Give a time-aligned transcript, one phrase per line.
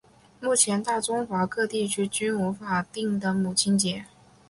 [0.39, 4.03] 目前大中华各地区均无法定的母亲节。